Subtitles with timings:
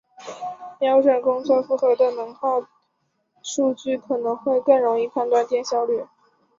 [0.79, 2.65] 标准工作负荷的能耗
[3.43, 6.07] 数据可能会更容易判断电效率。